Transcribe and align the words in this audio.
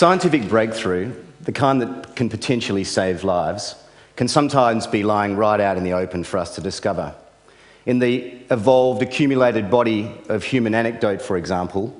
Scientific 0.00 0.48
breakthrough, 0.48 1.12
the 1.42 1.52
kind 1.52 1.82
that 1.82 2.16
can 2.16 2.30
potentially 2.30 2.84
save 2.84 3.22
lives, 3.22 3.74
can 4.16 4.28
sometimes 4.28 4.86
be 4.86 5.02
lying 5.02 5.36
right 5.36 5.60
out 5.60 5.76
in 5.76 5.84
the 5.84 5.92
open 5.92 6.24
for 6.24 6.38
us 6.38 6.54
to 6.54 6.62
discover. 6.62 7.14
In 7.84 7.98
the 7.98 8.32
evolved, 8.50 9.02
accumulated 9.02 9.70
body 9.70 10.10
of 10.30 10.42
human 10.42 10.74
anecdote, 10.74 11.20
for 11.20 11.36
example, 11.36 11.94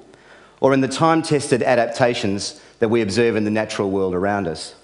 or 0.61 0.73
in 0.73 0.80
the 0.80 0.89
time 0.89 1.21
tested 1.21 1.62
adaptations 1.62 2.59
that 2.79 2.89
we 2.89 3.02
observe 3.02 3.37
in 3.37 3.45
the 3.45 3.51
natural 3.51 3.91
world 3.91 4.14
around 4.14 4.48
us. 4.48 4.75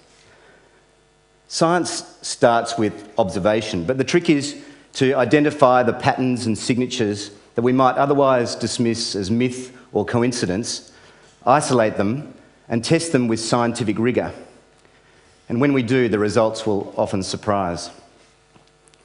Science 1.47 2.19
starts 2.21 2.77
with 2.77 3.11
observation, 3.17 3.83
but 3.83 3.97
the 3.97 4.03
trick 4.03 4.29
is 4.29 4.63
to 4.93 5.15
identify 5.15 5.81
the 5.81 5.93
patterns 5.93 6.45
and 6.45 6.55
signatures 6.55 7.31
that 7.55 7.63
we 7.63 7.73
might 7.73 7.95
otherwise 7.95 8.53
dismiss 8.53 9.15
as 9.15 9.31
myth 9.31 9.75
or 9.91 10.05
coincidence, 10.05 10.91
isolate 11.47 11.97
them, 11.97 12.31
and 12.69 12.83
test 12.83 13.11
them 13.11 13.27
with 13.27 13.39
scientific 13.39 13.97
rigour. 13.97 14.33
And 15.49 15.61
when 15.61 15.73
we 15.73 15.83
do, 15.83 16.09
the 16.09 16.19
results 16.19 16.65
will 16.65 16.93
often 16.97 17.23
surprise. 17.23 17.89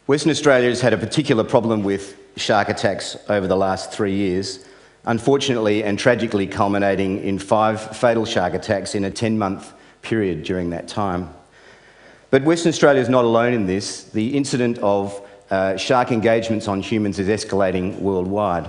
Western 0.06 0.30
Australia 0.30 0.68
has 0.68 0.80
had 0.80 0.92
a 0.92 0.98
particular 0.98 1.44
problem 1.44 1.84
with 1.84 2.16
shark 2.36 2.68
attacks 2.68 3.16
over 3.28 3.46
the 3.46 3.56
last 3.56 3.92
three 3.92 4.14
years, 4.14 4.64
unfortunately 5.04 5.84
and 5.84 5.98
tragically 5.98 6.46
culminating 6.46 7.22
in 7.22 7.38
five 7.38 7.96
fatal 7.96 8.24
shark 8.24 8.54
attacks 8.54 8.94
in 8.94 9.04
a 9.04 9.10
10 9.10 9.38
month 9.38 9.72
period 10.02 10.42
during 10.42 10.70
that 10.70 10.88
time. 10.88 11.32
But 12.30 12.42
Western 12.44 12.70
Australia 12.70 13.00
is 13.00 13.08
not 13.08 13.24
alone 13.24 13.52
in 13.52 13.66
this. 13.66 14.04
The 14.04 14.36
incident 14.36 14.78
of 14.78 15.20
uh, 15.50 15.76
shark 15.76 16.10
engagements 16.10 16.66
on 16.66 16.80
humans 16.80 17.18
is 17.18 17.28
escalating 17.28 17.98
worldwide. 18.00 18.68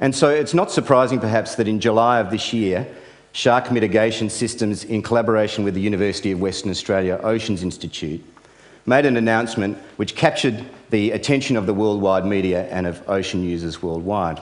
And 0.00 0.14
so 0.14 0.30
it's 0.30 0.54
not 0.54 0.72
surprising, 0.72 1.20
perhaps, 1.20 1.54
that 1.56 1.68
in 1.68 1.78
July 1.78 2.18
of 2.18 2.30
this 2.30 2.52
year, 2.52 2.88
Shark 3.34 3.72
Mitigation 3.72 4.30
Systems, 4.30 4.84
in 4.84 5.02
collaboration 5.02 5.64
with 5.64 5.74
the 5.74 5.80
University 5.80 6.30
of 6.30 6.40
Western 6.40 6.70
Australia 6.70 7.18
Oceans 7.20 7.64
Institute, 7.64 8.24
made 8.86 9.04
an 9.06 9.16
announcement 9.16 9.76
which 9.96 10.14
captured 10.14 10.64
the 10.90 11.10
attention 11.10 11.56
of 11.56 11.66
the 11.66 11.74
worldwide 11.74 12.24
media 12.24 12.68
and 12.68 12.86
of 12.86 13.02
ocean 13.08 13.42
users 13.42 13.82
worldwide. 13.82 14.40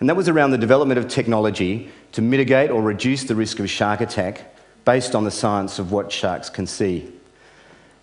And 0.00 0.08
that 0.10 0.16
was 0.16 0.28
around 0.28 0.50
the 0.50 0.58
development 0.58 0.98
of 0.98 1.08
technology 1.08 1.90
to 2.12 2.20
mitigate 2.20 2.70
or 2.70 2.82
reduce 2.82 3.24
the 3.24 3.34
risk 3.34 3.58
of 3.58 3.70
shark 3.70 4.02
attack 4.02 4.54
based 4.84 5.14
on 5.14 5.24
the 5.24 5.30
science 5.30 5.78
of 5.78 5.90
what 5.90 6.12
sharks 6.12 6.50
can 6.50 6.66
see. 6.66 7.10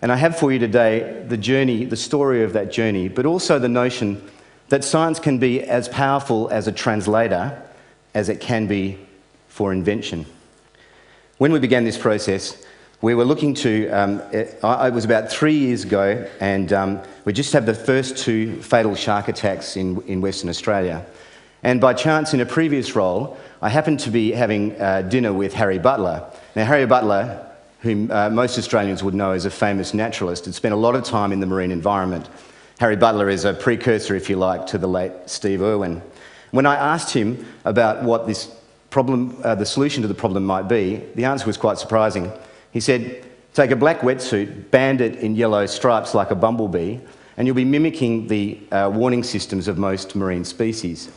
And 0.02 0.10
I 0.10 0.16
have 0.16 0.36
for 0.36 0.50
you 0.50 0.58
today 0.58 1.24
the 1.28 1.36
journey, 1.36 1.84
the 1.84 1.96
story 1.96 2.42
of 2.42 2.54
that 2.54 2.72
journey, 2.72 3.06
but 3.06 3.24
also 3.24 3.60
the 3.60 3.68
notion 3.68 4.28
that 4.68 4.82
science 4.82 5.20
can 5.20 5.38
be 5.38 5.62
as 5.62 5.88
powerful 5.88 6.48
as 6.48 6.66
a 6.66 6.72
translator 6.72 7.62
as 8.14 8.28
it 8.28 8.40
can 8.40 8.66
be 8.66 8.98
for 9.52 9.70
invention. 9.70 10.24
When 11.36 11.52
we 11.52 11.58
began 11.58 11.84
this 11.84 11.98
process, 11.98 12.64
we 13.02 13.14
were 13.14 13.26
looking 13.26 13.52
to, 13.56 13.90
um, 13.90 14.20
it, 14.32 14.58
it, 14.62 14.92
was 14.94 15.04
about 15.04 15.30
three 15.30 15.58
years 15.58 15.84
ago, 15.84 16.26
and 16.40 16.72
um, 16.72 17.02
we 17.26 17.34
just 17.34 17.52
had 17.52 17.66
the 17.66 17.74
first 17.74 18.16
two 18.16 18.62
fatal 18.62 18.94
shark 18.94 19.28
attacks 19.28 19.76
in, 19.76 20.00
in 20.02 20.22
Western 20.22 20.48
Australia. 20.48 21.04
And 21.62 21.82
by 21.82 21.92
chance, 21.92 22.32
in 22.32 22.40
a 22.40 22.46
previous 22.46 22.96
role, 22.96 23.36
I 23.60 23.68
happened 23.68 24.00
to 24.00 24.10
be 24.10 24.32
having 24.32 24.80
uh, 24.80 25.02
dinner 25.02 25.34
with 25.34 25.52
Harry 25.52 25.78
Butler. 25.78 26.24
Now, 26.56 26.64
Harry 26.64 26.86
Butler, 26.86 27.46
whom 27.82 28.10
uh, 28.10 28.30
most 28.30 28.56
Australians 28.56 29.04
would 29.04 29.14
know 29.14 29.32
as 29.32 29.44
a 29.44 29.50
famous 29.50 29.92
naturalist, 29.92 30.46
had 30.46 30.54
spent 30.54 30.72
a 30.72 30.78
lot 30.78 30.94
of 30.94 31.04
time 31.04 31.30
in 31.30 31.40
the 31.40 31.46
marine 31.46 31.72
environment. 31.72 32.26
Harry 32.80 32.96
Butler 32.96 33.28
is 33.28 33.44
a 33.44 33.52
precursor, 33.52 34.14
if 34.14 34.30
you 34.30 34.36
like, 34.36 34.66
to 34.68 34.78
the 34.78 34.88
late 34.88 35.12
Steve 35.26 35.60
Irwin. 35.60 36.00
When 36.52 36.64
I 36.64 36.76
asked 36.76 37.12
him 37.12 37.46
about 37.66 38.02
what 38.02 38.26
this 38.26 38.50
problem, 38.92 39.36
uh, 39.42 39.54
the 39.56 39.66
solution 39.66 40.02
to 40.02 40.08
the 40.08 40.14
problem 40.14 40.44
might 40.44 40.68
be, 40.68 41.02
the 41.16 41.24
answer 41.24 41.46
was 41.46 41.56
quite 41.56 41.78
surprising. 41.78 42.30
He 42.70 42.78
said, 42.78 43.24
Take 43.54 43.70
a 43.70 43.76
black 43.76 44.00
wetsuit, 44.00 44.70
band 44.70 45.00
it 45.00 45.16
in 45.16 45.34
yellow 45.34 45.66
stripes 45.66 46.14
like 46.14 46.30
a 46.30 46.34
bumblebee, 46.34 46.98
and 47.36 47.46
you'll 47.46 47.56
be 47.56 47.64
mimicking 47.64 48.26
the 48.28 48.58
uh, 48.70 48.90
warning 48.94 49.22
systems 49.22 49.68
of 49.68 49.76
most 49.76 50.14
marine 50.14 50.44
species. 50.44 51.10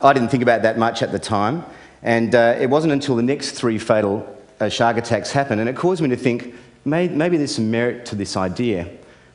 I 0.00 0.12
didn't 0.12 0.28
think 0.28 0.42
about 0.42 0.62
that 0.62 0.78
much 0.78 1.02
at 1.02 1.12
the 1.12 1.18
time, 1.18 1.64
and 2.02 2.34
uh, 2.34 2.56
it 2.58 2.70
wasn't 2.70 2.92
until 2.92 3.16
the 3.16 3.22
next 3.22 3.52
three 3.52 3.78
fatal 3.78 4.26
uh, 4.60 4.68
shark 4.68 4.96
attacks 4.96 5.32
happened, 5.32 5.60
and 5.60 5.68
it 5.68 5.76
caused 5.76 6.00
me 6.00 6.08
to 6.08 6.16
think 6.16 6.54
maybe, 6.84 7.14
maybe 7.14 7.36
there's 7.36 7.54
some 7.54 7.70
merit 7.70 8.06
to 8.06 8.14
this 8.14 8.36
idea. 8.36 8.88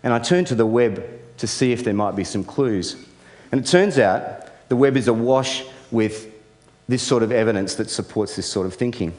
And 0.03 0.11
I 0.11 0.19
turned 0.19 0.47
to 0.47 0.55
the 0.55 0.65
web 0.65 1.03
to 1.37 1.47
see 1.47 1.71
if 1.71 1.83
there 1.83 1.93
might 1.93 2.15
be 2.15 2.23
some 2.23 2.43
clues. 2.43 3.05
And 3.51 3.61
it 3.61 3.67
turns 3.67 3.99
out 3.99 4.69
the 4.69 4.75
web 4.75 4.97
is 4.97 5.07
awash 5.07 5.63
with 5.91 6.32
this 6.87 7.03
sort 7.03 7.23
of 7.23 7.31
evidence 7.31 7.75
that 7.75 7.89
supports 7.89 8.35
this 8.35 8.49
sort 8.49 8.67
of 8.67 8.73
thinking. 8.73 9.13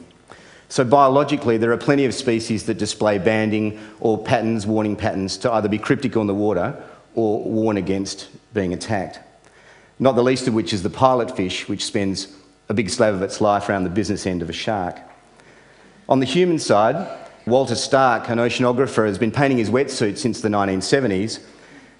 So, 0.67 0.83
biologically, 0.83 1.57
there 1.57 1.71
are 1.71 1.77
plenty 1.77 2.05
of 2.05 2.13
species 2.13 2.65
that 2.65 2.79
display 2.79 3.19
banding 3.19 3.79
or 3.99 4.17
patterns, 4.17 4.65
warning 4.65 4.95
patterns, 4.95 5.37
to 5.37 5.51
either 5.51 5.69
be 5.69 5.77
cryptic 5.77 6.17
on 6.17 6.27
the 6.27 6.33
water 6.33 6.81
or 7.13 7.43
warn 7.43 7.77
against 7.77 8.29
being 8.53 8.73
attacked 8.73 9.19
not 9.99 10.15
the 10.15 10.23
least 10.23 10.47
of 10.47 10.53
which 10.53 10.73
is 10.73 10.83
the 10.83 10.89
pilot 10.89 11.35
fish, 11.35 11.67
which 11.67 11.85
spends 11.85 12.27
a 12.67 12.73
big 12.73 12.89
slab 12.89 13.13
of 13.13 13.21
its 13.21 13.39
life 13.39 13.69
around 13.69 13.83
the 13.83 13.89
business 13.89 14.25
end 14.25 14.41
of 14.41 14.49
a 14.49 14.53
shark. 14.53 14.99
On 16.09 16.19
the 16.19 16.25
human 16.25 16.59
side, 16.59 17.07
Walter 17.45 17.75
Starck, 17.75 18.29
an 18.29 18.39
oceanographer, 18.39 19.07
has 19.07 19.17
been 19.17 19.31
painting 19.31 19.57
his 19.57 19.69
wetsuit 19.69 20.17
since 20.17 20.41
the 20.41 20.49
1970s, 20.49 21.39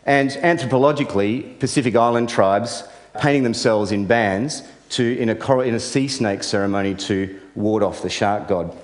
and 0.05 0.31
anthropologically, 0.31 1.57
Pacific 1.59 1.95
Island 1.95 2.29
tribes 2.29 2.83
painting 3.19 3.43
themselves 3.43 3.91
in 3.91 4.05
bands 4.05 4.63
to, 4.89 5.17
in, 5.17 5.29
a, 5.29 5.59
in 5.59 5.73
a 5.73 5.79
sea 5.79 6.07
snake 6.07 6.43
ceremony 6.43 6.95
to 6.95 7.39
ward 7.55 7.83
off 7.83 8.01
the 8.01 8.09
shark 8.09 8.47
god. 8.47 8.75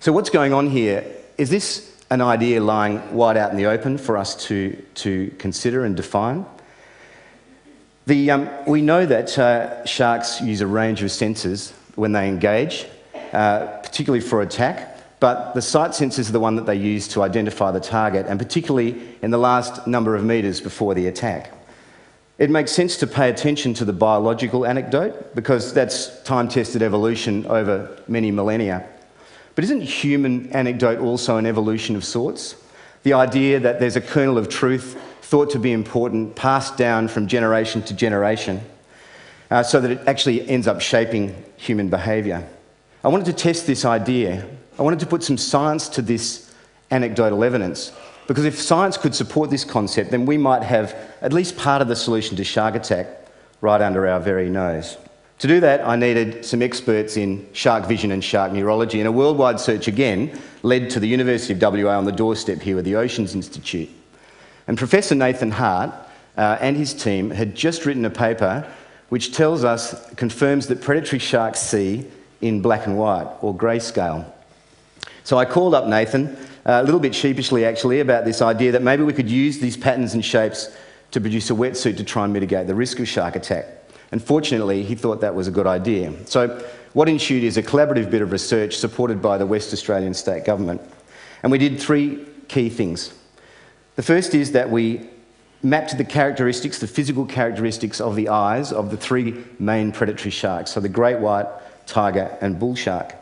So, 0.00 0.12
what's 0.12 0.30
going 0.30 0.52
on 0.52 0.68
here? 0.68 1.04
Is 1.38 1.50
this 1.50 1.94
an 2.10 2.20
idea 2.20 2.62
lying 2.62 3.14
wide 3.14 3.36
out 3.36 3.50
in 3.50 3.56
the 3.56 3.66
open 3.66 3.98
for 3.98 4.16
us 4.16 4.34
to, 4.46 4.76
to 4.96 5.34
consider 5.38 5.84
and 5.84 5.96
define? 5.96 6.46
The, 8.06 8.30
um, 8.30 8.50
we 8.66 8.82
know 8.82 9.06
that 9.06 9.38
uh, 9.38 9.84
sharks 9.86 10.40
use 10.42 10.60
a 10.60 10.66
range 10.66 11.02
of 11.02 11.08
sensors 11.08 11.72
when 11.94 12.12
they 12.12 12.28
engage, 12.28 12.86
uh, 13.32 13.78
particularly 13.82 14.20
for 14.20 14.42
attack, 14.42 14.94
but 15.20 15.54
the 15.54 15.62
sight 15.62 15.92
sensors 15.92 16.28
are 16.28 16.32
the 16.32 16.40
one 16.40 16.56
that 16.56 16.66
they 16.66 16.74
use 16.74 17.08
to 17.08 17.22
identify 17.22 17.70
the 17.70 17.80
target, 17.80 18.26
and 18.28 18.38
particularly 18.38 19.16
in 19.22 19.30
the 19.30 19.38
last 19.38 19.86
number 19.86 20.14
of 20.14 20.22
metres 20.22 20.60
before 20.60 20.94
the 20.94 21.06
attack. 21.06 21.50
It 22.36 22.50
makes 22.50 22.72
sense 22.72 22.96
to 22.96 23.06
pay 23.06 23.30
attention 23.30 23.74
to 23.74 23.84
the 23.84 23.92
biological 23.92 24.66
anecdote 24.66 25.34
because 25.36 25.72
that's 25.72 26.20
time 26.22 26.48
tested 26.48 26.82
evolution 26.82 27.46
over 27.46 27.96
many 28.08 28.32
millennia. 28.32 28.88
But 29.54 29.64
isn't 29.64 29.82
human 29.82 30.50
anecdote 30.50 30.98
also 30.98 31.36
an 31.36 31.46
evolution 31.46 31.94
of 31.94 32.04
sorts? 32.04 32.56
The 33.04 33.12
idea 33.12 33.60
that 33.60 33.78
there's 33.78 33.94
a 33.94 34.00
kernel 34.00 34.36
of 34.36 34.48
truth 34.48 35.00
thought 35.22 35.50
to 35.50 35.58
be 35.58 35.72
important, 35.72 36.34
passed 36.34 36.76
down 36.76 37.06
from 37.08 37.28
generation 37.28 37.82
to 37.82 37.94
generation, 37.94 38.60
uh, 39.50 39.62
so 39.62 39.80
that 39.80 39.90
it 39.90 40.00
actually 40.06 40.46
ends 40.48 40.66
up 40.66 40.80
shaping 40.80 41.34
human 41.56 41.88
behaviour. 41.88 42.46
I 43.04 43.08
wanted 43.08 43.26
to 43.26 43.32
test 43.32 43.66
this 43.66 43.84
idea. 43.84 44.44
I 44.78 44.82
wanted 44.82 45.00
to 45.00 45.06
put 45.06 45.22
some 45.22 45.38
science 45.38 45.88
to 45.90 46.02
this 46.02 46.52
anecdotal 46.90 47.44
evidence. 47.44 47.92
Because 48.26 48.44
if 48.44 48.60
science 48.60 48.96
could 48.96 49.14
support 49.14 49.50
this 49.50 49.64
concept, 49.64 50.10
then 50.10 50.24
we 50.26 50.38
might 50.38 50.62
have 50.62 50.96
at 51.20 51.32
least 51.32 51.56
part 51.56 51.82
of 51.82 51.88
the 51.88 51.96
solution 51.96 52.36
to 52.36 52.44
shark 52.44 52.74
attack 52.74 53.06
right 53.60 53.80
under 53.80 54.06
our 54.06 54.20
very 54.20 54.48
nose. 54.48 54.96
To 55.40 55.48
do 55.48 55.60
that, 55.60 55.86
I 55.86 55.96
needed 55.96 56.44
some 56.44 56.62
experts 56.62 57.16
in 57.16 57.46
shark 57.52 57.86
vision 57.86 58.12
and 58.12 58.22
shark 58.22 58.52
neurology, 58.52 59.00
and 59.00 59.08
a 59.08 59.12
worldwide 59.12 59.60
search 59.60 59.88
again 59.88 60.38
led 60.62 60.90
to 60.90 61.00
the 61.00 61.08
University 61.08 61.52
of 61.52 61.60
WA 61.60 61.98
on 61.98 62.04
the 62.04 62.12
doorstep 62.12 62.60
here 62.60 62.76
with 62.76 62.84
the 62.84 62.96
Oceans 62.96 63.34
Institute. 63.34 63.90
And 64.66 64.78
Professor 64.78 65.14
Nathan 65.14 65.50
Hart 65.50 65.92
uh, 66.36 66.56
and 66.60 66.76
his 66.76 66.94
team 66.94 67.30
had 67.30 67.54
just 67.54 67.84
written 67.84 68.04
a 68.04 68.10
paper 68.10 68.66
which 69.10 69.32
tells 69.32 69.64
us, 69.64 70.12
confirms 70.14 70.66
that 70.68 70.80
predatory 70.80 71.18
sharks 71.18 71.60
see 71.60 72.06
in 72.40 72.62
black 72.62 72.86
and 72.86 72.96
white 72.96 73.28
or 73.42 73.54
grayscale. 73.54 74.24
So 75.24 75.38
I 75.38 75.44
called 75.44 75.74
up 75.74 75.86
Nathan, 75.86 76.36
a 76.64 76.82
little 76.82 77.00
bit 77.00 77.14
sheepishly 77.14 77.64
actually, 77.64 78.00
about 78.00 78.24
this 78.24 78.40
idea 78.40 78.72
that 78.72 78.82
maybe 78.82 79.02
we 79.02 79.12
could 79.12 79.30
use 79.30 79.58
these 79.58 79.76
patterns 79.76 80.14
and 80.14 80.24
shapes 80.24 80.74
to 81.10 81.20
produce 81.20 81.50
a 81.50 81.54
wetsuit 81.54 81.96
to 81.96 82.04
try 82.04 82.24
and 82.24 82.32
mitigate 82.32 82.66
the 82.66 82.74
risk 82.74 82.98
of 82.98 83.08
shark 83.08 83.36
attack. 83.36 83.66
And 84.10 84.22
fortunately, 84.22 84.82
he 84.82 84.94
thought 84.94 85.20
that 85.20 85.34
was 85.34 85.48
a 85.48 85.50
good 85.50 85.66
idea. 85.66 86.12
So, 86.26 86.64
what 86.92 87.08
ensued 87.08 87.42
is 87.42 87.56
a 87.56 87.62
collaborative 87.62 88.10
bit 88.10 88.22
of 88.22 88.30
research 88.30 88.76
supported 88.76 89.20
by 89.20 89.36
the 89.36 89.46
West 89.46 89.72
Australian 89.72 90.14
State 90.14 90.44
Government. 90.44 90.80
And 91.42 91.50
we 91.50 91.58
did 91.58 91.80
three 91.80 92.24
key 92.46 92.68
things. 92.68 93.12
The 93.96 94.02
first 94.02 94.34
is 94.34 94.52
that 94.52 94.70
we 94.70 95.08
mapped 95.62 95.96
the 95.98 96.04
characteristics, 96.04 96.78
the 96.78 96.86
physical 96.86 97.26
characteristics 97.26 98.00
of 98.00 98.14
the 98.14 98.28
eyes 98.28 98.72
of 98.72 98.90
the 98.90 98.96
three 98.96 99.42
main 99.58 99.90
predatory 99.90 100.30
sharks, 100.30 100.70
so 100.70 100.80
the 100.80 100.88
great 100.88 101.18
white, 101.18 101.46
tiger, 101.86 102.36
and 102.40 102.58
bull 102.58 102.76
shark. 102.76 103.14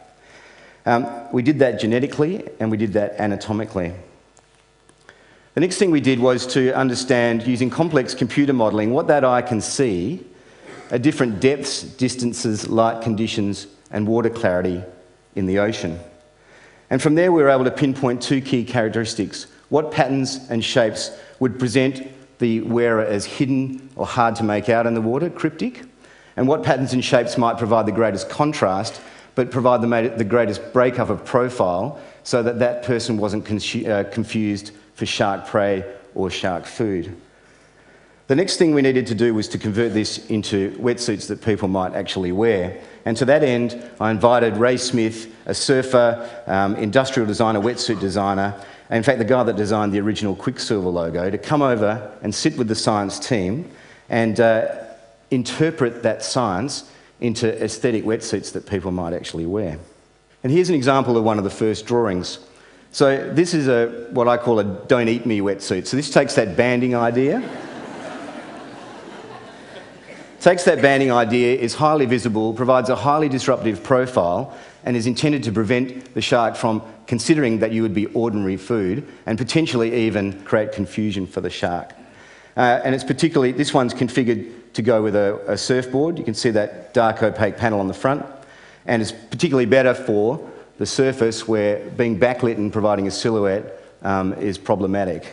Um, 0.84 1.06
we 1.32 1.42
did 1.42 1.58
that 1.60 1.78
genetically 1.78 2.48
and 2.58 2.70
we 2.70 2.76
did 2.76 2.92
that 2.94 3.18
anatomically. 3.20 3.92
The 5.54 5.60
next 5.60 5.76
thing 5.76 5.90
we 5.90 6.00
did 6.00 6.18
was 6.18 6.46
to 6.48 6.72
understand, 6.72 7.46
using 7.46 7.68
complex 7.68 8.14
computer 8.14 8.52
modelling, 8.52 8.92
what 8.92 9.06
that 9.08 9.24
eye 9.24 9.42
can 9.42 9.60
see 9.60 10.24
at 10.90 11.02
different 11.02 11.40
depths, 11.40 11.82
distances, 11.82 12.68
light 12.68 13.02
conditions, 13.02 13.66
and 13.90 14.06
water 14.06 14.30
clarity 14.30 14.82
in 15.34 15.46
the 15.46 15.58
ocean. 15.58 16.00
And 16.90 17.00
from 17.00 17.14
there, 17.14 17.32
we 17.32 17.42
were 17.42 17.50
able 17.50 17.64
to 17.64 17.70
pinpoint 17.70 18.22
two 18.22 18.40
key 18.40 18.64
characteristics 18.64 19.46
what 19.68 19.90
patterns 19.90 20.38
and 20.50 20.62
shapes 20.62 21.10
would 21.40 21.58
present 21.58 22.06
the 22.40 22.60
wearer 22.60 23.02
as 23.02 23.24
hidden 23.24 23.88
or 23.96 24.04
hard 24.04 24.36
to 24.36 24.44
make 24.44 24.68
out 24.68 24.86
in 24.86 24.92
the 24.92 25.00
water, 25.00 25.30
cryptic, 25.30 25.82
and 26.36 26.46
what 26.46 26.62
patterns 26.62 26.92
and 26.92 27.02
shapes 27.02 27.38
might 27.38 27.56
provide 27.56 27.86
the 27.86 27.92
greatest 27.92 28.28
contrast 28.28 29.00
but 29.34 29.50
provide 29.50 29.80
the, 29.80 30.14
the 30.16 30.24
greatest 30.24 30.72
breakup 30.72 31.10
of 31.10 31.24
profile 31.24 32.00
so 32.22 32.42
that 32.42 32.58
that 32.58 32.82
person 32.82 33.16
wasn't 33.16 33.44
uh, 33.86 34.04
confused 34.04 34.72
for 34.94 35.06
shark 35.06 35.46
prey 35.46 35.84
or 36.14 36.30
shark 36.30 36.66
food. 36.66 37.16
The 38.28 38.36
next 38.36 38.56
thing 38.56 38.72
we 38.72 38.82
needed 38.82 39.06
to 39.08 39.14
do 39.14 39.34
was 39.34 39.48
to 39.48 39.58
convert 39.58 39.92
this 39.92 40.30
into 40.30 40.70
wetsuits 40.78 41.26
that 41.28 41.42
people 41.42 41.68
might 41.68 41.94
actually 41.94 42.32
wear. 42.32 42.80
And 43.04 43.16
to 43.16 43.24
that 43.24 43.42
end, 43.42 43.82
I 44.00 44.10
invited 44.10 44.56
Ray 44.56 44.76
Smith, 44.76 45.34
a 45.46 45.54
surfer, 45.54 46.30
um, 46.46 46.76
industrial 46.76 47.26
designer, 47.26 47.60
wetsuit 47.60 48.00
designer, 48.00 48.54
and 48.88 48.98
in 48.98 49.02
fact, 49.02 49.18
the 49.18 49.24
guy 49.24 49.42
that 49.42 49.56
designed 49.56 49.92
the 49.92 50.00
original 50.00 50.36
Quiksilver 50.36 50.88
logo, 50.88 51.30
to 51.30 51.38
come 51.38 51.62
over 51.62 52.12
and 52.22 52.34
sit 52.34 52.56
with 52.56 52.68
the 52.68 52.74
science 52.74 53.18
team 53.18 53.70
and 54.08 54.38
uh, 54.38 54.84
interpret 55.30 56.02
that 56.02 56.22
science 56.22 56.90
into 57.22 57.62
aesthetic 57.62 58.04
wetsuits 58.04 58.52
that 58.52 58.66
people 58.66 58.90
might 58.90 59.14
actually 59.14 59.46
wear. 59.46 59.78
And 60.42 60.52
here's 60.52 60.68
an 60.68 60.74
example 60.74 61.16
of 61.16 61.22
one 61.22 61.38
of 61.38 61.44
the 61.44 61.50
first 61.50 61.86
drawings. 61.86 62.40
So 62.90 63.32
this 63.32 63.54
is 63.54 63.68
a, 63.68 64.08
what 64.10 64.26
I 64.26 64.36
call 64.36 64.58
a 64.58 64.64
don't 64.64 65.08
eat 65.08 65.24
me 65.24 65.38
wetsuit. 65.38 65.86
So 65.86 65.96
this 65.96 66.10
takes 66.10 66.34
that 66.34 66.56
banding 66.56 66.96
idea. 66.96 67.40
takes 70.40 70.64
that 70.64 70.82
banding 70.82 71.12
idea, 71.12 71.56
is 71.56 71.74
highly 71.74 72.06
visible, 72.06 72.52
provides 72.54 72.90
a 72.90 72.96
highly 72.96 73.28
disruptive 73.28 73.84
profile, 73.84 74.58
and 74.84 74.96
is 74.96 75.06
intended 75.06 75.44
to 75.44 75.52
prevent 75.52 76.12
the 76.14 76.20
shark 76.20 76.56
from 76.56 76.82
considering 77.06 77.60
that 77.60 77.70
you 77.70 77.82
would 77.82 77.94
be 77.94 78.06
ordinary 78.06 78.56
food 78.56 79.06
and 79.26 79.38
potentially 79.38 79.94
even 79.94 80.42
create 80.42 80.72
confusion 80.72 81.26
for 81.26 81.40
the 81.40 81.50
shark. 81.50 81.92
Uh, 82.56 82.80
and 82.84 82.96
it's 82.96 83.04
particularly, 83.04 83.52
this 83.52 83.72
one's 83.72 83.94
configured 83.94 84.52
to 84.74 84.82
go 84.82 85.02
with 85.02 85.14
a, 85.14 85.40
a 85.46 85.56
surfboard. 85.56 86.18
You 86.18 86.24
can 86.24 86.34
see 86.34 86.50
that 86.50 86.94
dark 86.94 87.22
opaque 87.22 87.56
panel 87.56 87.80
on 87.80 87.88
the 87.88 87.94
front. 87.94 88.24
And 88.86 89.00
it's 89.00 89.12
particularly 89.12 89.66
better 89.66 89.94
for 89.94 90.50
the 90.78 90.86
surface 90.86 91.46
where 91.46 91.88
being 91.90 92.18
backlit 92.18 92.56
and 92.56 92.72
providing 92.72 93.06
a 93.06 93.10
silhouette 93.10 93.80
um, 94.02 94.32
is 94.34 94.58
problematic. 94.58 95.24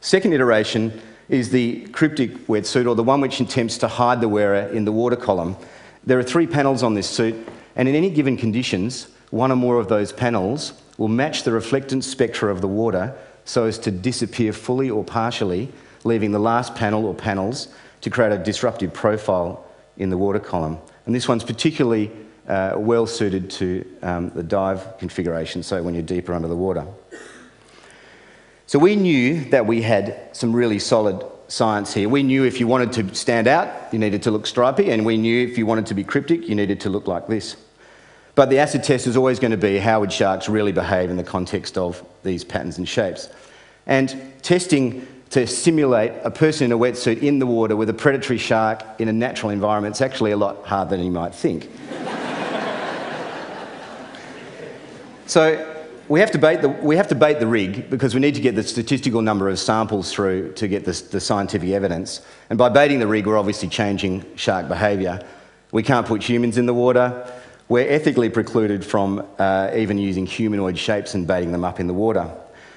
Second 0.00 0.32
iteration 0.32 1.00
is 1.28 1.50
the 1.50 1.86
cryptic 1.88 2.46
wetsuit, 2.48 2.88
or 2.88 2.94
the 2.94 3.04
one 3.04 3.20
which 3.20 3.38
attempts 3.38 3.78
to 3.78 3.86
hide 3.86 4.20
the 4.20 4.28
wearer 4.28 4.66
in 4.68 4.84
the 4.84 4.92
water 4.92 5.16
column. 5.16 5.56
There 6.04 6.18
are 6.18 6.24
three 6.24 6.46
panels 6.46 6.82
on 6.82 6.94
this 6.94 7.08
suit, 7.08 7.36
and 7.76 7.88
in 7.88 7.94
any 7.94 8.10
given 8.10 8.36
conditions, 8.36 9.08
one 9.30 9.52
or 9.52 9.56
more 9.56 9.78
of 9.78 9.88
those 9.88 10.12
panels 10.12 10.72
will 10.98 11.08
match 11.08 11.44
the 11.44 11.52
reflectance 11.52 12.04
spectra 12.04 12.50
of 12.50 12.60
the 12.60 12.68
water 12.68 13.14
so 13.44 13.64
as 13.64 13.78
to 13.78 13.90
disappear 13.90 14.52
fully 14.52 14.90
or 14.90 15.04
partially, 15.04 15.68
leaving 16.02 16.32
the 16.32 16.38
last 16.38 16.74
panel 16.74 17.06
or 17.06 17.14
panels 17.14 17.68
to 18.00 18.10
create 18.10 18.32
a 18.32 18.38
disruptive 18.38 18.92
profile 18.92 19.64
in 19.96 20.10
the 20.10 20.16
water 20.16 20.40
column. 20.40 20.78
And 21.06 21.14
this 21.14 21.28
one's 21.28 21.44
particularly 21.44 22.10
uh, 22.48 22.74
well 22.76 23.06
suited 23.06 23.50
to 23.50 23.84
um, 24.02 24.30
the 24.30 24.42
dive 24.42 24.98
configuration, 24.98 25.62
so 25.62 25.82
when 25.82 25.94
you're 25.94 26.02
deeper 26.02 26.32
under 26.32 26.48
the 26.48 26.56
water. 26.56 26.86
So 28.66 28.78
we 28.78 28.96
knew 28.96 29.44
that 29.50 29.66
we 29.66 29.82
had 29.82 30.28
some 30.32 30.54
really 30.54 30.78
solid 30.78 31.24
science 31.48 31.92
here. 31.92 32.08
We 32.08 32.22
knew 32.22 32.44
if 32.44 32.60
you 32.60 32.66
wanted 32.66 32.92
to 32.92 33.14
stand 33.14 33.48
out, 33.48 33.92
you 33.92 33.98
needed 33.98 34.22
to 34.22 34.30
look 34.30 34.46
stripy, 34.46 34.90
and 34.90 35.04
we 35.04 35.16
knew 35.16 35.46
if 35.46 35.58
you 35.58 35.66
wanted 35.66 35.86
to 35.86 35.94
be 35.94 36.04
cryptic, 36.04 36.48
you 36.48 36.54
needed 36.54 36.80
to 36.80 36.90
look 36.90 37.08
like 37.08 37.26
this. 37.26 37.56
But 38.36 38.48
the 38.48 38.58
acid 38.58 38.84
test 38.84 39.06
is 39.06 39.16
always 39.16 39.38
going 39.38 39.50
to 39.50 39.56
be 39.56 39.78
how 39.78 40.00
would 40.00 40.12
sharks 40.12 40.48
really 40.48 40.72
behave 40.72 41.10
in 41.10 41.16
the 41.16 41.24
context 41.24 41.76
of 41.76 42.04
these 42.22 42.44
patterns 42.44 42.78
and 42.78 42.88
shapes. 42.88 43.28
And 43.86 44.32
testing 44.42 45.06
to 45.30 45.46
simulate 45.46 46.12
a 46.24 46.30
person 46.30 46.66
in 46.66 46.72
a 46.72 46.78
wetsuit 46.78 47.22
in 47.22 47.38
the 47.38 47.46
water 47.46 47.76
with 47.76 47.88
a 47.88 47.94
predatory 47.94 48.38
shark 48.38 48.82
in 48.98 49.08
a 49.08 49.12
natural 49.12 49.50
environment 49.50 49.94
is 49.94 50.00
actually 50.00 50.32
a 50.32 50.36
lot 50.36 50.66
harder 50.66 50.96
than 50.96 51.04
you 51.04 51.10
might 51.10 51.34
think. 51.34 51.70
so 55.26 55.66
we 56.08 56.18
have, 56.18 56.32
to 56.32 56.38
bait 56.38 56.60
the, 56.60 56.68
we 56.68 56.96
have 56.96 57.06
to 57.06 57.14
bait 57.14 57.38
the 57.38 57.46
rig 57.46 57.88
because 57.88 58.12
we 58.12 58.20
need 58.20 58.34
to 58.34 58.40
get 58.40 58.56
the 58.56 58.64
statistical 58.64 59.22
number 59.22 59.48
of 59.48 59.60
samples 59.60 60.12
through 60.12 60.52
to 60.54 60.66
get 60.66 60.84
the, 60.84 61.00
the 61.12 61.20
scientific 61.20 61.70
evidence. 61.70 62.22
And 62.50 62.58
by 62.58 62.68
baiting 62.68 62.98
the 62.98 63.06
rig, 63.06 63.28
we're 63.28 63.38
obviously 63.38 63.68
changing 63.68 64.24
shark 64.34 64.66
behaviour. 64.66 65.24
We 65.70 65.84
can't 65.84 66.04
put 66.04 66.24
humans 66.24 66.58
in 66.58 66.66
the 66.66 66.74
water. 66.74 67.32
We're 67.68 67.88
ethically 67.88 68.30
precluded 68.30 68.84
from 68.84 69.24
uh, 69.38 69.70
even 69.76 69.98
using 69.98 70.26
humanoid 70.26 70.76
shapes 70.76 71.14
and 71.14 71.24
baiting 71.24 71.52
them 71.52 71.64
up 71.64 71.78
in 71.78 71.86
the 71.86 71.94
water. 71.94 72.28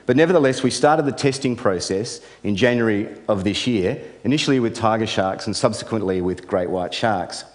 But 0.06 0.18
nevertheless, 0.18 0.64
we 0.64 0.70
started 0.70 1.06
the 1.06 1.14
testing 1.14 1.56
process 1.56 2.20
in 2.44 2.56
January 2.56 3.10
of 3.28 3.44
this 3.44 3.66
year, 3.66 4.02
initially 4.24 4.60
with 4.60 4.76
tiger 4.76 5.08
sharks 5.08 5.46
and 5.46 5.56
subsequently 5.56 6.22
with 6.22 6.48
great 6.48 6.70
white 6.70 6.94
sharks. 6.94 7.46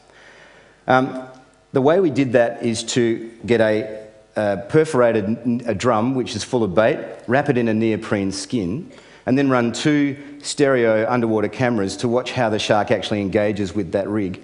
Um, 0.87 1.29
the 1.73 1.83
way 1.83 2.01
we 2.01 2.11
did 2.11 2.33
that 2.33 2.63
is 2.63 2.83
to 2.85 3.31
get 3.45 3.61
a 3.61 4.09
uh, 4.37 4.57
perforated 4.69 5.63
a 5.67 5.75
drum 5.75 6.15
which 6.15 6.37
is 6.37 6.45
full 6.45 6.63
of 6.63 6.73
bait, 6.75 6.99
wrap 7.27 7.49
it 7.49 7.59
in 7.59 7.67
a 7.67 7.75
neoprene 7.75 8.31
skin, 8.31 8.91
and 9.27 9.37
then 9.37 9.51
run 9.51 9.73
two 9.73 10.17
stereo 10.41 11.11
underwater 11.11 11.49
cameras 11.49 11.97
to 11.97 12.09
watch 12.09 12.31
how 12.31 12.49
the 12.49 12.59
shark 12.59 12.93
actually 12.93 13.21
engages 13.21 13.75
with 13.75 13.93
that 13.93 14.09
rig. 14.09 14.41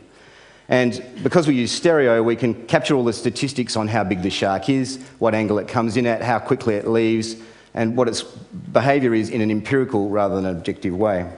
And 0.69 1.03
because 1.23 1.47
we 1.47 1.55
use 1.55 1.71
stereo, 1.71 2.23
we 2.23 2.37
can 2.37 2.67
capture 2.67 2.95
all 2.95 3.05
the 3.05 3.13
statistics 3.13 3.77
on 3.77 3.87
how 3.87 4.03
big 4.03 4.23
the 4.23 4.31
shark 4.31 4.69
is, 4.69 4.99
what 5.19 5.35
angle 5.35 5.59
it 5.59 5.69
comes 5.69 5.97
in 5.97 6.07
at, 6.07 6.23
how 6.23 6.41
quickly 6.41 6.75
it 6.75 6.89
leaves, 6.89 7.37
and 7.75 7.97
what 7.97 8.09
its 8.09 8.23
behaviour 8.23 9.15
is 9.15 9.31
in 9.31 9.41
an 9.41 9.51
empirical 9.51 10.09
rather 10.09 10.37
than 10.37 10.47
an 10.47 10.57
objective 10.57 10.95
way. 10.95 11.31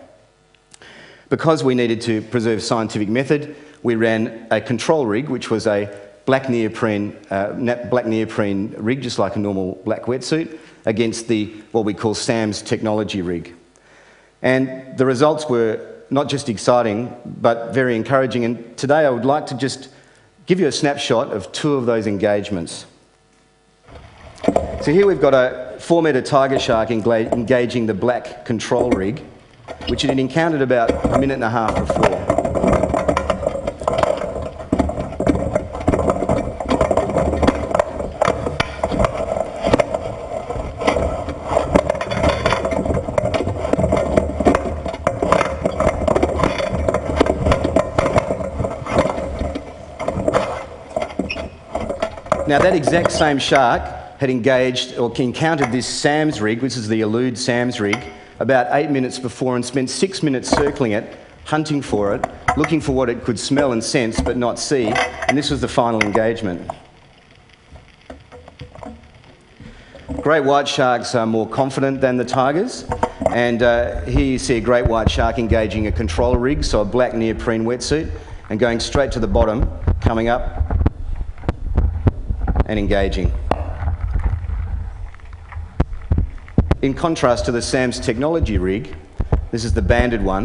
Because 1.29 1.65
we 1.65 1.75
needed 1.75 2.01
to 2.03 2.23
preserve 2.23 2.63
scientific 2.63 3.09
method, 3.09 3.57
we 3.83 3.97
ran 3.97 4.47
a 4.51 4.61
control 4.61 5.07
rig, 5.07 5.29
which 5.29 5.51
was 5.51 5.67
a 5.67 5.91
black 6.25 6.49
neoprene, 6.49 7.17
uh, 7.31 7.53
black 7.89 8.07
neoprene 8.07 8.75
rig, 8.77 9.01
just 9.01 9.19
like 9.19 9.37
a 9.37 9.39
normal 9.39 9.81
black 9.85 10.03
wetsuit, 10.03 10.59
against 10.85 11.29
the 11.29 11.47
what 11.73 11.85
we 11.85 11.95
call 11.95 12.15
SAMS 12.15 12.63
technology 12.63 13.23
rig. 13.23 13.55
And 14.43 14.97
the 14.99 15.07
results 15.07 15.49
were 15.49 15.95
not 16.11 16.29
just 16.29 16.49
exciting, 16.49 17.15
but 17.25 17.73
very 17.73 17.97
encouraging. 17.97 18.45
And 18.45 18.77
today 18.77 19.07
I 19.07 19.11
would 19.11 19.25
like 19.25 19.47
to 19.47 19.57
just 19.57 19.89
give 20.47 20.61
you 20.61 20.69
a 20.69 20.73
snapshot 20.73 21.33
of 21.33 21.51
two 21.51 21.75
of 21.75 21.87
those 21.87 22.07
engagements. 22.07 22.87
So 24.83 24.93
here 24.93 25.07
we've 25.07 25.21
got 25.21 25.35
a 25.35 25.66
four 25.79 26.03
metre 26.03 26.23
tiger 26.23 26.59
shark 26.59 26.91
engaging 26.91 27.87
the 27.87 27.95
black 27.95 28.45
control 28.45 28.91
rig, 28.91 29.23
which 29.89 30.05
it 30.05 30.09
had 30.09 30.19
encountered 30.19 30.63
about 30.63 30.91
a 31.07 31.19
minute 31.19 31.35
and 31.35 31.45
a 31.45 31.51
half 31.51 31.75
before. 31.75 32.37
Now, 52.49 52.61
that 52.61 52.77
exact 52.77 53.11
same 53.11 53.41
shark 53.41 53.96
had 54.19 54.31
engaged 54.31 54.99
or 54.99 55.13
encountered 55.19 55.73
this 55.73 55.87
SAMS 55.87 56.41
rig, 56.41 56.63
which 56.63 56.77
is 56.77 56.89
the 56.89 57.01
Elude 57.01 57.37
SAMS 57.37 57.81
rig, 57.81 57.99
about 58.41 58.67
eight 58.71 58.91
minutes 58.91 59.19
before 59.19 59.57
and 59.57 59.65
spent 59.65 59.91
six 59.91 60.23
minutes 60.23 60.49
circling 60.49 60.93
it, 60.93 61.17
hunting 61.45 61.83
for 61.83 62.15
it, 62.15 62.25
looking 62.57 62.81
for 62.81 62.93
what 62.93 63.09
it 63.09 63.23
could 63.25 63.39
smell 63.39 63.73
and 63.73 63.83
sense 63.83 64.21
but 64.21 64.37
not 64.37 64.59
see, 64.59 64.87
and 65.29 65.37
this 65.37 65.51
was 65.51 65.61
the 65.61 65.69
final 65.69 66.03
engagement. 66.03 66.71
Great 70.23 70.45
white 70.45 70.67
sharks 70.67 71.15
are 71.15 71.27
more 71.27 71.49
confident 71.49 72.01
than 72.01 72.17
the 72.17 72.25
tigers, 72.25 72.85
and 73.31 73.63
uh, 73.63 74.01
here 74.07 74.25
you 74.25 74.39
see 74.39 74.57
a 74.57 74.61
great 74.61 74.87
white 74.87 75.11
shark 75.11 75.39
engaging 75.39 75.87
a 75.87 75.93
control 75.93 76.37
rig, 76.37 76.65
so 76.65 76.81
a 76.81 76.85
black 76.85 77.15
neoprene 77.15 77.65
wetsuit, 77.65 78.11
and 78.51 78.59
going 78.59 78.81
straight 78.81 79.13
to 79.13 79.21
the 79.21 79.27
bottom, 79.27 79.71
coming 80.01 80.29
up, 80.29 80.63
and 82.67 82.79
engaging. 82.79 83.33
In 86.83 86.93
contrast 86.93 87.47
to 87.47 87.53
the 87.53 87.63
SAMS 87.63 87.99
technology 87.99 88.59
rig, 88.59 88.95
this 89.51 89.65
is 89.65 89.73
the 89.73 89.81
banded 89.81 90.23
one, 90.23 90.45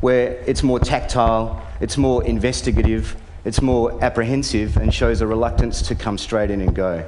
where 0.00 0.34
it's 0.46 0.62
more 0.62 0.78
tactile, 0.78 1.66
it's 1.80 1.96
more 1.96 2.22
investigative, 2.24 3.16
it's 3.44 3.60
more 3.60 4.02
apprehensive, 4.02 4.76
and 4.76 4.94
shows 4.94 5.20
a 5.20 5.26
reluctance 5.26 5.82
to 5.82 5.96
come 5.96 6.16
straight 6.16 6.52
in 6.52 6.60
and 6.60 6.76
go. 6.76 7.04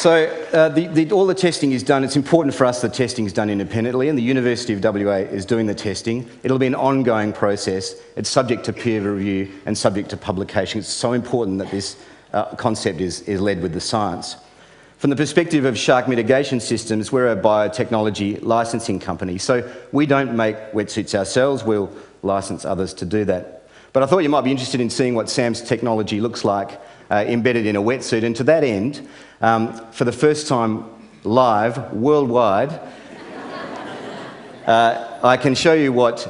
So 0.00 0.24
uh, 0.54 0.70
the, 0.70 0.86
the, 0.86 1.12
all 1.12 1.26
the 1.26 1.34
testing 1.34 1.72
is 1.72 1.82
done. 1.82 2.04
It's 2.04 2.16
important 2.16 2.54
for 2.54 2.64
us 2.64 2.80
that 2.80 2.94
testing 2.94 3.26
is 3.26 3.34
done 3.34 3.50
independently, 3.50 4.08
and 4.08 4.16
the 4.16 4.22
University 4.22 4.72
of 4.72 4.82
WA 4.82 5.16
is 5.16 5.44
doing 5.44 5.66
the 5.66 5.74
testing. 5.74 6.26
It'll 6.42 6.58
be 6.58 6.66
an 6.66 6.74
ongoing 6.74 7.34
process. 7.34 7.96
It's 8.16 8.30
subject 8.30 8.64
to 8.64 8.72
peer 8.72 9.02
review 9.02 9.52
and 9.66 9.76
subject 9.76 10.08
to 10.08 10.16
publication. 10.16 10.78
It's 10.80 10.88
so 10.88 11.12
important 11.12 11.58
that 11.58 11.70
this 11.70 12.02
uh, 12.32 12.46
concept 12.54 13.02
is, 13.02 13.20
is 13.28 13.42
led 13.42 13.60
with 13.60 13.74
the 13.74 13.80
science. 13.82 14.36
From 14.96 15.10
the 15.10 15.16
perspective 15.16 15.66
of 15.66 15.76
shark 15.76 16.08
mitigation 16.08 16.60
systems, 16.60 17.12
we're 17.12 17.32
a 17.32 17.36
biotechnology 17.36 18.42
licensing 18.42 19.00
company, 19.00 19.36
so 19.36 19.70
we 19.92 20.06
don't 20.06 20.34
make 20.34 20.56
wetsuits 20.72 21.14
ourselves. 21.14 21.62
We'll 21.62 21.94
license 22.22 22.64
others 22.64 22.94
to 22.94 23.04
do 23.04 23.26
that. 23.26 23.68
But 23.92 24.02
I 24.02 24.06
thought 24.06 24.20
you 24.20 24.30
might 24.30 24.44
be 24.44 24.50
interested 24.50 24.80
in 24.80 24.88
seeing 24.88 25.14
what 25.14 25.28
SAMS 25.28 25.60
technology 25.60 26.22
looks 26.22 26.42
like 26.42 26.80
uh, 27.10 27.24
embedded 27.26 27.66
in 27.66 27.76
a 27.76 27.82
wetsuit. 27.82 28.22
And 28.22 28.34
to 28.36 28.44
that 28.44 28.64
end, 28.64 29.06
um, 29.40 29.74
for 29.92 30.04
the 30.04 30.12
first 30.12 30.46
time 30.46 30.84
live, 31.24 31.92
worldwide, 31.92 32.80
uh, 34.66 35.18
I 35.22 35.36
can 35.36 35.54
show 35.54 35.74
you 35.74 35.92
what 35.92 36.28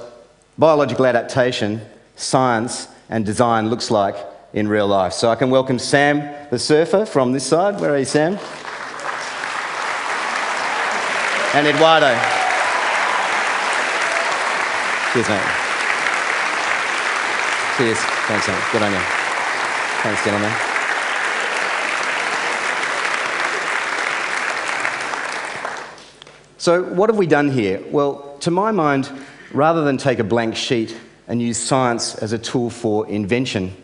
biological 0.58 1.06
adaptation, 1.06 1.80
science, 2.16 2.88
and 3.08 3.26
design 3.26 3.68
looks 3.68 3.90
like 3.90 4.16
in 4.52 4.68
real 4.68 4.86
life. 4.86 5.12
So 5.12 5.30
I 5.30 5.36
can 5.36 5.50
welcome 5.50 5.78
Sam 5.78 6.34
the 6.50 6.58
surfer 6.58 7.04
from 7.04 7.32
this 7.32 7.46
side. 7.46 7.80
Where 7.80 7.94
are 7.94 7.98
you, 7.98 8.04
Sam? 8.04 8.38
And 11.54 11.66
Eduardo. 11.66 12.14
Cheers, 15.12 15.28
mate. 15.28 15.42
Cheers. 17.76 17.98
Thanks, 17.98 18.46
mate. 18.46 18.62
Good 18.72 18.82
on 18.82 18.92
you. 18.92 18.98
Thanks, 20.02 20.24
gentlemen. 20.24 20.69
So, 26.60 26.82
what 26.82 27.08
have 27.08 27.16
we 27.16 27.26
done 27.26 27.50
here? 27.50 27.82
Well, 27.90 28.36
to 28.40 28.50
my 28.50 28.70
mind, 28.70 29.10
rather 29.50 29.82
than 29.82 29.96
take 29.96 30.18
a 30.18 30.24
blank 30.24 30.54
sheet 30.54 30.94
and 31.26 31.40
use 31.40 31.56
science 31.56 32.16
as 32.16 32.34
a 32.34 32.38
tool 32.38 32.68
for 32.68 33.08
invention, 33.08 33.74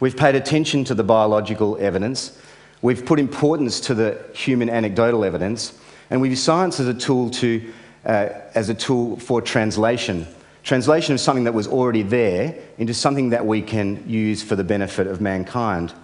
we've 0.00 0.16
paid 0.16 0.34
attention 0.34 0.82
to 0.86 0.96
the 0.96 1.04
biological 1.04 1.78
evidence, 1.78 2.36
we've 2.82 3.06
put 3.06 3.20
importance 3.20 3.78
to 3.82 3.94
the 3.94 4.20
human 4.34 4.68
anecdotal 4.68 5.24
evidence, 5.24 5.78
and 6.10 6.20
we've 6.20 6.32
used 6.32 6.42
science 6.42 6.80
as 6.80 6.88
a 6.88 6.94
tool, 6.94 7.30
to, 7.30 7.72
uh, 8.04 8.30
as 8.52 8.68
a 8.68 8.74
tool 8.74 9.16
for 9.20 9.40
translation. 9.40 10.26
Translation 10.64 11.14
of 11.14 11.20
something 11.20 11.44
that 11.44 11.54
was 11.54 11.68
already 11.68 12.02
there 12.02 12.52
into 12.78 12.94
something 12.94 13.30
that 13.30 13.46
we 13.46 13.62
can 13.62 14.02
use 14.10 14.42
for 14.42 14.56
the 14.56 14.64
benefit 14.64 15.06
of 15.06 15.20
mankind. 15.20 15.94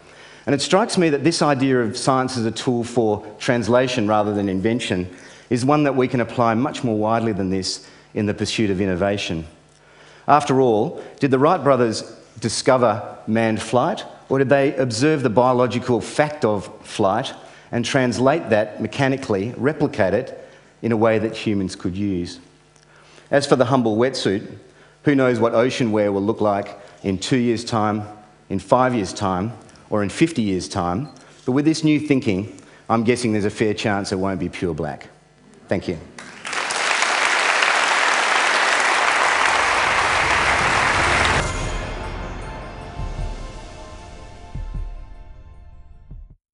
And 0.47 0.54
it 0.54 0.62
strikes 0.62 0.97
me 0.97 1.09
that 1.09 1.25
this 1.25 1.42
idea 1.42 1.80
of 1.80 1.97
science 1.97 2.37
as 2.37 2.47
a 2.47 2.52
tool 2.52 2.85
for 2.85 3.26
translation 3.40 4.06
rather 4.06 4.33
than 4.33 4.49
invention 4.49 5.11
is 5.50 5.64
one 5.64 5.84
that 5.84 5.96
we 5.96 6.08
can 6.08 6.20
apply 6.20 6.54
much 6.54 6.84
more 6.84 6.96
widely 6.96 7.32
than 7.32 7.50
this 7.50 7.86
in 8.14 8.26
the 8.26 8.34
pursuit 8.34 8.70
of 8.70 8.80
innovation. 8.80 9.46
After 10.26 10.60
all, 10.60 11.02
did 11.20 11.30
the 11.30 11.38
Wright 11.38 11.62
brothers 11.62 12.02
discover 12.40 13.18
manned 13.26 13.60
flight, 13.60 14.04
or 14.28 14.38
did 14.38 14.48
they 14.48 14.74
observe 14.76 15.22
the 15.22 15.30
biological 15.30 16.00
fact 16.00 16.44
of 16.44 16.70
flight 16.86 17.32
and 17.70 17.84
translate 17.84 18.50
that 18.50 18.80
mechanically, 18.80 19.54
replicate 19.56 20.14
it 20.14 20.48
in 20.82 20.92
a 20.92 20.96
way 20.96 21.18
that 21.18 21.36
humans 21.36 21.76
could 21.76 21.96
use? 21.96 22.40
As 23.30 23.46
for 23.46 23.56
the 23.56 23.66
humble 23.66 23.96
wetsuit, 23.96 24.56
who 25.04 25.14
knows 25.14 25.38
what 25.38 25.54
ocean 25.54 25.92
wear 25.92 26.10
will 26.12 26.22
look 26.22 26.40
like 26.40 26.78
in 27.02 27.18
two 27.18 27.36
years' 27.36 27.64
time, 27.64 28.04
in 28.48 28.58
five 28.58 28.94
years' 28.94 29.12
time, 29.12 29.52
or 29.90 30.02
in 30.02 30.08
50 30.08 30.40
years' 30.40 30.68
time. 30.68 31.08
But 31.44 31.52
with 31.52 31.66
this 31.66 31.84
new 31.84 32.00
thinking, 32.00 32.58
I'm 32.88 33.04
guessing 33.04 33.32
there's 33.32 33.44
a 33.44 33.50
fair 33.50 33.74
chance 33.74 34.12
it 34.12 34.16
won't 34.18 34.40
be 34.40 34.48
pure 34.48 34.74
black. 34.74 35.08
Thank 35.68 35.88
you. 35.88 36.13